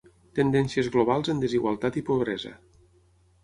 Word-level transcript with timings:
Tendències 0.37 0.89
globals 0.95 1.31
en 1.35 1.45
desigualtat 1.45 2.03
i 2.03 2.05
pobresa. 2.11 2.57